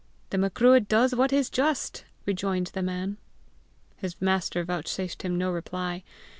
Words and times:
"The 0.31 0.39
Macruadh 0.39 0.87
does 0.87 1.13
what 1.13 1.31
is 1.31 1.51
just!" 1.51 2.05
rejoined 2.25 2.71
the 2.73 2.81
man. 2.81 3.17
His 3.97 4.19
master 4.19 4.63
vouchsafed 4.63 5.21
him 5.21 5.37
no 5.37 5.51
reply. 5.51 6.03